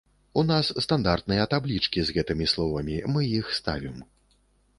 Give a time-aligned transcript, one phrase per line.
[0.41, 3.97] У нас стандартныя таблічкі з гэтымі словамі, мы іх ставім.